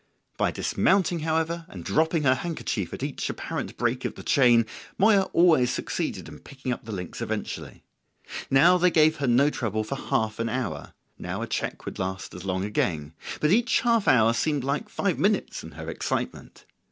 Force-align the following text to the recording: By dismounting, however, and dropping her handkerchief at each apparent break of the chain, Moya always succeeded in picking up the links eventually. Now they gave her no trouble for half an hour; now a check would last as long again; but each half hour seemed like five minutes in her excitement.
By 0.35 0.49
dismounting, 0.49 1.19
however, 1.19 1.67
and 1.69 1.85
dropping 1.85 2.23
her 2.23 2.33
handkerchief 2.33 2.91
at 2.91 3.03
each 3.03 3.29
apparent 3.29 3.77
break 3.77 4.03
of 4.03 4.15
the 4.15 4.23
chain, 4.23 4.65
Moya 4.97 5.29
always 5.31 5.71
succeeded 5.71 6.27
in 6.27 6.39
picking 6.39 6.73
up 6.73 6.83
the 6.85 6.91
links 6.91 7.21
eventually. 7.21 7.83
Now 8.49 8.79
they 8.79 8.89
gave 8.89 9.17
her 9.17 9.27
no 9.27 9.51
trouble 9.51 9.83
for 9.83 9.97
half 9.97 10.39
an 10.39 10.49
hour; 10.49 10.95
now 11.19 11.43
a 11.43 11.47
check 11.47 11.85
would 11.85 11.99
last 11.99 12.33
as 12.33 12.43
long 12.43 12.65
again; 12.65 13.13
but 13.39 13.51
each 13.51 13.81
half 13.81 14.07
hour 14.07 14.33
seemed 14.33 14.63
like 14.63 14.89
five 14.89 15.19
minutes 15.19 15.61
in 15.63 15.73
her 15.73 15.87
excitement. 15.87 16.65